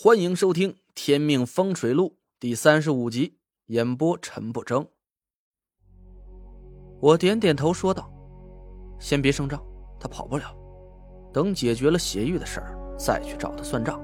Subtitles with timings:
[0.00, 4.86] 欢迎收听《天命风水录》第三十五集，演播陈不争。
[7.00, 8.08] 我点点头说道
[9.00, 9.60] ：“先别声张，
[9.98, 10.56] 他跑不了。
[11.32, 14.00] 等解决了邪域的事儿，再去找他算账。”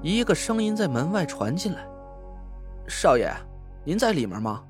[0.00, 1.86] 一个声音在门外传进来
[2.88, 3.30] ：“少爷，
[3.84, 4.64] 您在里面吗？”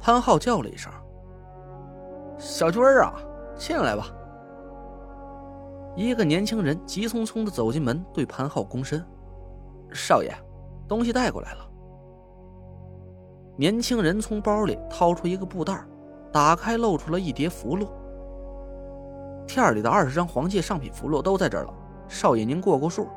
[0.00, 0.92] 潘浩叫了一声
[2.36, 3.14] ：“小军儿啊，
[3.56, 4.12] 进来吧。”
[5.96, 9.02] 一个年轻人急匆匆的走进门，对潘浩躬身
[9.90, 10.30] ：“少爷，
[10.86, 11.66] 东西带过来了。”
[13.56, 15.82] 年轻人从包里掏出一个布袋，
[16.30, 17.88] 打开露出了一叠符箓。
[19.46, 21.72] 店里的二十张黄界上品符箓都在这儿了，
[22.08, 23.08] 少爷您过过数。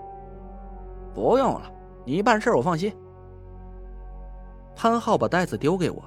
[1.14, 1.70] 不用了，
[2.06, 2.96] 你办事我放心。
[4.74, 6.02] 潘浩把袋子丢给我，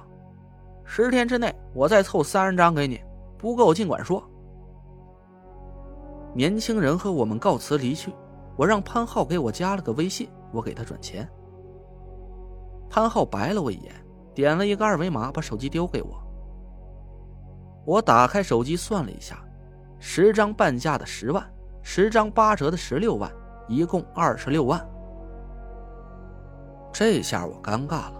[0.83, 2.99] 十天之内我再凑三十张给你，
[3.37, 4.23] 不够尽管说。
[6.35, 8.11] 年轻人和我们告辞离去，
[8.55, 11.29] 我让潘浩给我加了个微信，我给他转钱。
[12.89, 13.93] 潘浩白了我一眼，
[14.33, 16.23] 点了一个二维码，把手机丢给我。
[17.85, 19.43] 我打开手机算了一下，
[19.99, 21.47] 十张半价的十万，
[21.83, 23.31] 十张八折的十六万，
[23.67, 24.83] 一共二十六万。
[26.91, 28.13] 这下我尴尬了，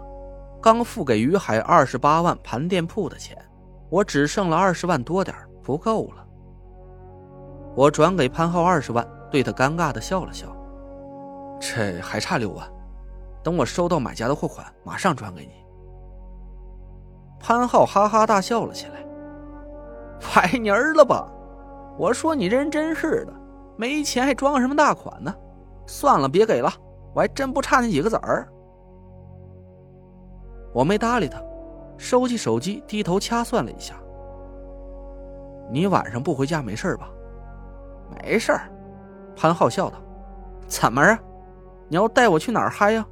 [0.62, 3.38] 刚付给于海二十八万盘店铺的钱，
[3.90, 6.23] 我只剩了二十万多点不够了。
[7.76, 10.48] 我转给潘浩二十万，对他尴尬的笑了笑。
[11.60, 12.68] 这还差六万，
[13.44, 15.54] 等我收到买家的货款，马上转给你。
[17.40, 18.94] 潘浩哈哈大笑了起来。
[20.20, 21.28] 白妮儿了吧？
[21.98, 23.34] 我说你这人真是的，
[23.76, 25.34] 没钱还装什么大款呢？
[25.86, 26.72] 算了，别给了，
[27.14, 28.48] 我还真不差那几个子儿。
[30.74, 31.42] 我没搭理他，
[31.98, 33.96] 收起手机，低头掐算了一下。
[35.72, 37.10] 你晚上不回家没事吧？
[38.10, 38.70] 没事儿，
[39.36, 39.98] 潘浩笑道
[40.68, 41.20] ：“怎么啊？
[41.90, 43.06] 你要带我去哪儿嗨呀？”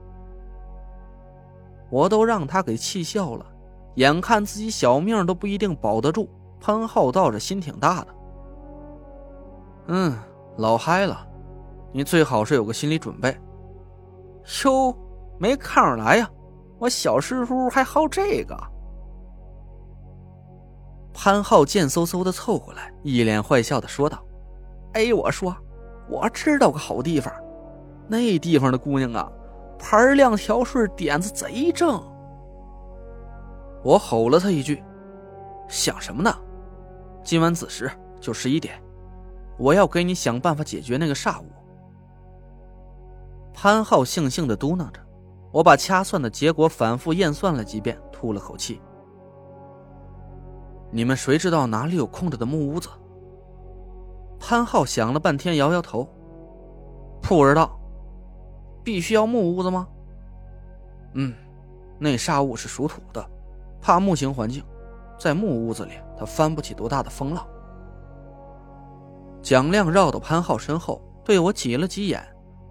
[1.89, 3.45] 我都让他给气笑了，
[3.95, 6.29] 眼看自己小命都不一定保得住，
[6.59, 8.07] 潘浩倒是心挺大的。
[9.87, 10.17] 嗯，
[10.57, 11.27] 老嗨了，
[11.91, 13.35] 你最好是有个心理准备。
[14.63, 14.95] 哟，
[15.37, 16.29] 没看出来呀，
[16.79, 18.57] 我小师叔还好这个。
[21.13, 24.23] 潘浩贱嗖嗖的凑过来，一脸坏笑的说道。
[24.93, 25.55] 哎，我说，
[26.09, 27.33] 我知道个好地方，
[28.07, 29.31] 那地方的姑娘啊，
[29.79, 32.01] 盘亮条顺，点子贼正。
[33.83, 34.83] 我吼了他一句
[35.67, 36.31] ：“想什么呢？
[37.23, 38.81] 今晚子时就十一点，
[39.57, 41.45] 我要给你想办法解决那个煞物。”
[43.53, 44.99] 潘浩悻悻的嘟囔着，
[45.51, 48.81] 我把掐算的结果反复验算了几遍，吐了口气
[50.91, 52.89] ：“你们谁知道哪里有空着的木屋子？”
[54.43, 56.05] 潘浩想了半天，摇摇头
[57.21, 57.79] ：“不知道，
[58.83, 59.87] 必须要木屋子吗
[61.13, 61.31] ？”“嗯，
[61.99, 63.23] 那煞物是属土的，
[63.79, 64.63] 怕木型环境，
[65.19, 67.45] 在木屋子里，它翻不起多大的风浪。”
[69.43, 72.21] 蒋亮绕到潘浩身后，对我挤了挤眼，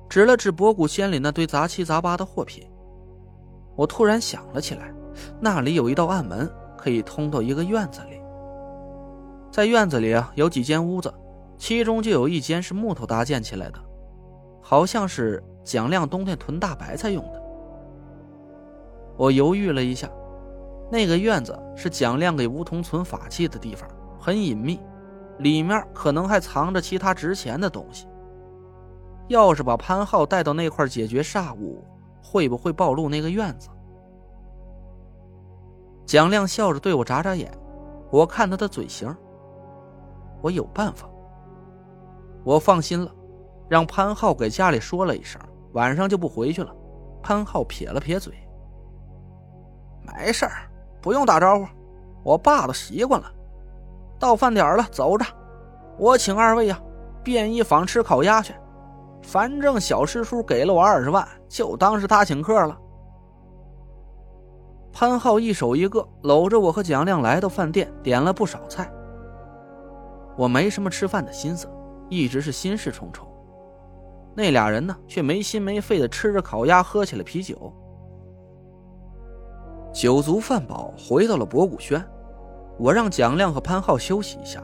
[0.08, 2.68] 指了指博古仙里那堆杂七杂八的货品。
[3.76, 4.92] 我突然想了起来，
[5.40, 8.20] 那里有一道暗门，可以通到一个院子里。
[9.52, 11.12] 在院子里啊，有几间屋子。
[11.60, 13.78] 其中就有一间是木头搭建起来的，
[14.62, 17.42] 好像是蒋亮冬天囤大白菜用的。
[19.18, 20.10] 我犹豫了一下，
[20.90, 23.86] 那个院子是蒋亮给梧桐存法器的地方，
[24.18, 24.80] 很隐秘，
[25.40, 28.08] 里面可能还藏着其他值钱的东西。
[29.28, 31.84] 要是把潘浩带到那块解决煞物，
[32.22, 33.68] 会不会暴露那个院子？
[36.06, 37.52] 蒋亮笑着对我眨眨眼，
[38.10, 39.14] 我看他的嘴型，
[40.40, 41.06] 我有办法。
[42.44, 43.10] 我放心了，
[43.68, 45.40] 让潘浩给家里说了一声，
[45.72, 46.74] 晚上就不回去了。
[47.22, 48.32] 潘浩撇了撇嘴
[50.02, 50.70] ：“没事儿，
[51.02, 51.66] 不用打招呼，
[52.24, 53.30] 我爸都习惯了。
[54.18, 55.24] 到饭点了，走着，
[55.98, 56.80] 我请二位呀，
[57.22, 58.54] 便衣坊吃烤鸭去。
[59.22, 62.76] 反正小师叔给了我二十万，就当是他请客了。”
[64.92, 68.90] 潘浩一手一个搂着我和蒋亮来到饭店，点了不少菜。
[70.36, 71.68] 我没什么吃饭的心思。
[72.10, 73.26] 一直是心事重重，
[74.34, 77.72] 那俩人呢，却没心没肺的吃着烤鸭，喝起了啤酒。
[79.92, 82.04] 酒足饭饱，回到了博古轩，
[82.78, 84.62] 我让蒋亮和潘浩休息一下，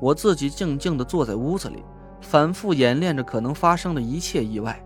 [0.00, 1.84] 我自己静静的坐在屋子里，
[2.22, 4.82] 反复演练着可能发生的一切意外。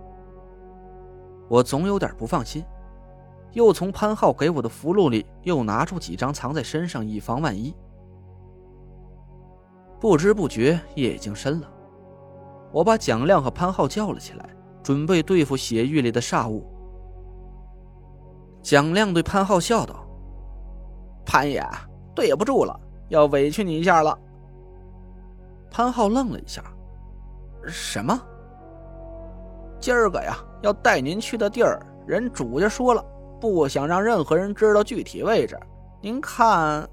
[1.48, 2.64] 我总有点不放心，
[3.52, 7.74] 又从潘浩给我的符箓里又拿出几张藏在身上，以防万一。
[10.00, 11.70] 不知不觉，夜已经深了。
[12.72, 14.48] 我把蒋亮和潘浩叫了起来，
[14.82, 16.64] 准备对付血域里的煞物。
[18.62, 20.06] 蒋亮对潘浩笑道
[21.24, 21.64] ：“潘爷，
[22.14, 22.78] 对不住了，
[23.08, 24.16] 要委屈你一下了。”
[25.70, 26.62] 潘浩愣了一下
[27.66, 28.20] ：“什么？
[29.80, 33.02] 今儿个呀，要带您去的地儿，人主家说了，
[33.40, 35.58] 不想让任何人知道具体位置。
[36.02, 36.86] 您看。”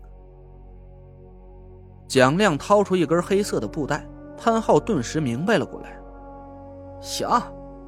[2.08, 5.98] 蒋亮掏出一根黑色的布袋，潘浩顿时明白了过来。
[7.02, 7.28] 行，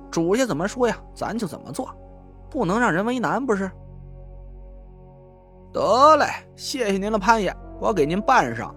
[0.09, 1.89] 主家怎么说呀，咱就怎么做，
[2.49, 3.69] 不能让人为难，不是？
[5.71, 6.25] 得嘞，
[6.55, 8.75] 谢谢您了，潘爷，我给您办上。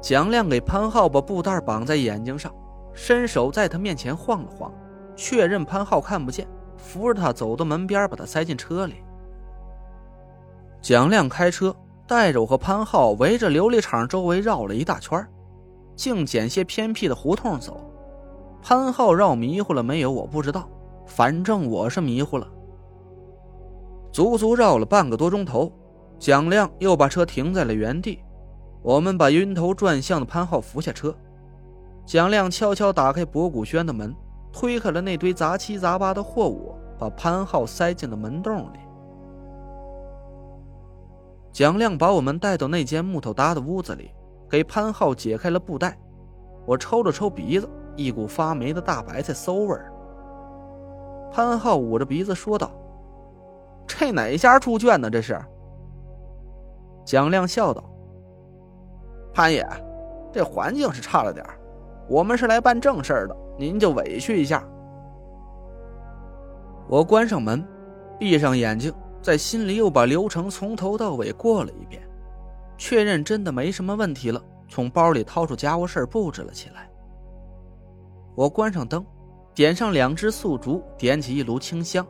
[0.00, 2.52] 蒋亮给潘浩把布袋绑在眼睛上，
[2.92, 4.72] 伸手在他面前晃了晃，
[5.14, 8.96] 确认潘浩看不见，扶着他走到门边，把他塞进车里。
[10.80, 11.74] 蒋亮开车。
[12.04, 15.26] 带着我和潘浩围着琉璃厂周围绕了一大圈，
[15.94, 17.80] 竟捡些偏僻的胡同走。
[18.62, 20.10] 潘浩绕迷糊了没有？
[20.10, 20.68] 我不知道，
[21.06, 22.46] 反正我是迷糊了。
[24.12, 25.72] 足足绕了半个多钟头，
[26.18, 28.20] 蒋亮又把车停在了原地。
[28.82, 31.14] 我们把晕头转向的潘浩扶下车，
[32.04, 34.14] 蒋亮悄悄打开博古轩的门，
[34.52, 38.78] 推开了那堆杂七杂八的货物，把潘浩塞进了门洞里。
[41.52, 44.10] 蒋亮把我们带到那间木头搭的屋子里，
[44.52, 45.98] 给潘浩解开了布袋。
[46.66, 47.66] 我抽了抽鼻子，
[47.96, 49.90] 一股发霉的大白菜馊味儿。
[51.32, 52.70] 潘浩捂着鼻子说道
[53.88, 55.08] ：“这哪家猪圈呢？
[55.08, 55.40] 这是。”
[57.02, 57.82] 蒋亮笑道
[59.32, 59.66] ：“潘爷，
[60.30, 61.42] 这环境是差了点
[62.06, 64.62] 我们是来办正事的，您就委屈一下。”
[66.86, 67.66] 我关上门，
[68.18, 68.92] 闭上眼睛。
[69.22, 72.02] 在心里又把流程从头到尾过了一遍，
[72.84, 76.90] 确认真的没什么问题了，从包里掏出家伙事布置了起来。
[78.34, 79.06] 我关上灯，
[79.54, 82.04] 点上两支素烛，点起一炉清香。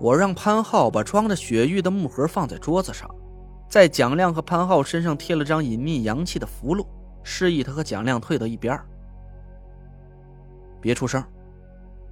[0.00, 3.08] 我让潘浩把装着血玉的木盒放在桌子上，
[3.68, 6.84] 在蒋亮和潘浩身上贴了张隐秘阳气的符箓，
[7.22, 8.76] 示意他和蒋亮退到一边
[10.80, 11.22] 别出声，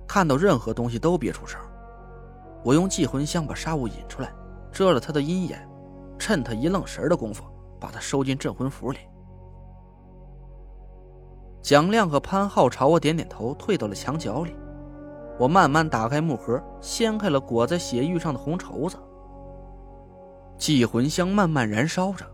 [0.06, 1.60] 看到任何东西都别出声。
[2.62, 4.32] 我用祭魂香把杀物引出来，
[4.70, 5.68] 遮了他的阴眼，
[6.18, 7.44] 趁他一愣神的功夫，
[7.80, 8.98] 把他收进镇魂符里。
[11.62, 14.54] 蒋亮和潘浩朝我点点头，退到了墙角里。
[15.38, 18.96] 我慢慢打开木盒，掀开了裹在血玉上的红绸子。
[20.56, 22.24] 祭魂香慢慢燃烧着，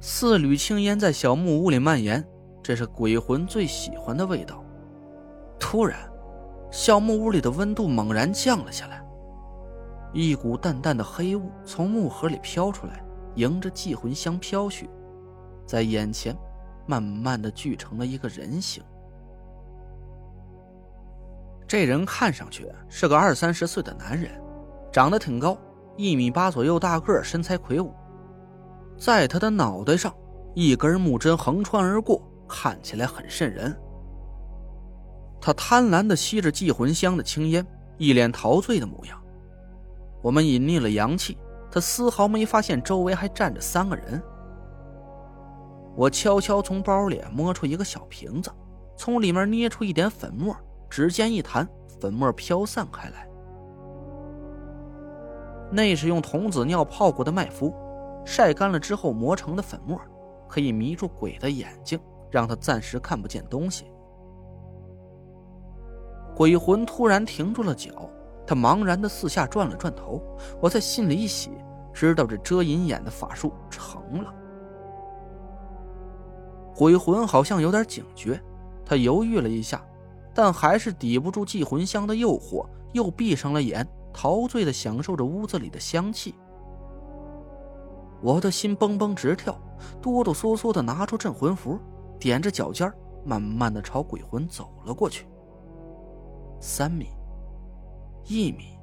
[0.00, 2.22] 四缕青烟在小木屋里蔓延，
[2.62, 4.62] 这是鬼魂最喜欢的味道。
[5.58, 5.98] 突然，
[6.70, 9.02] 小木屋里的温度猛然降了下来。
[10.12, 13.02] 一股淡淡的黑雾从木盒里飘出来，
[13.40, 14.86] 迎着祭魂香飘去，
[15.66, 16.36] 在眼前
[16.86, 18.82] 慢慢的聚成了一个人形。
[21.66, 24.30] 这人看上去是个二三十岁的男人，
[24.92, 25.56] 长得挺高，
[25.96, 27.90] 一米八左右大个，身材魁梧。
[28.98, 30.14] 在他的脑袋上，
[30.54, 33.74] 一根木针横穿而过，看起来很瘆人。
[35.40, 37.66] 他贪婪的吸着祭魂香的青烟，
[37.96, 39.18] 一脸陶醉的模样。
[40.20, 41.38] 我们隐匿了阳气，
[41.70, 44.20] 他丝毫没发现周围还站着三个人。
[45.96, 48.50] 我悄悄从包里摸出一个小瓶子，
[48.96, 50.56] 从里面捏出一点粉末，
[50.88, 51.68] 指尖一弹，
[52.00, 53.28] 粉末飘散开来。
[55.70, 57.72] 那是用童子尿泡过的麦麸，
[58.24, 60.00] 晒干了之后磨成的粉末，
[60.48, 63.86] 可以迷住鬼的眼睛，让他暂时看不见东西。
[66.34, 68.10] 鬼魂突然停住了脚。
[68.46, 70.20] 他茫然的四下转了转头，
[70.60, 71.52] 我在心里一喜，
[71.92, 74.34] 知道这遮阴眼的法术成了。
[76.74, 78.40] 鬼魂好像有点警觉，
[78.84, 79.84] 他犹豫了一下，
[80.34, 86.34] 但还是抵不住寄魂香的诱惑，又闭上了眼，陶醉的享受着屋子里的香气。
[88.22, 89.58] 我的心蹦蹦直跳，
[90.00, 91.78] 哆哆嗦嗦的拿出镇魂符，
[92.18, 92.90] 踮着脚尖，
[93.24, 95.26] 慢慢的朝鬼魂走了过去。
[96.60, 97.08] 三米。
[98.26, 98.78] 一米，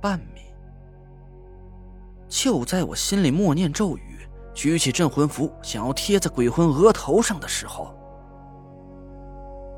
[0.00, 0.42] 半米。
[2.36, 7.94] 就在我心里默念咒语，举起镇魂符，想要贴在鬼魂额头上的时候，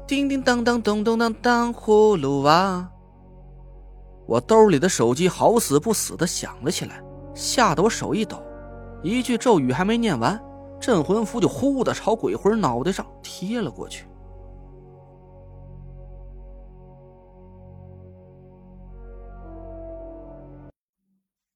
[0.08, 2.84] 叮叮当当，咚咚当当，葫芦娃！
[4.26, 7.00] 我兜里的手机好死不死的响了起来，
[7.32, 8.42] 吓得我手一抖，
[9.04, 10.36] 一句咒语还没念完，
[10.80, 14.08] 镇魂符就呼的朝鬼魂脑袋上贴了过去。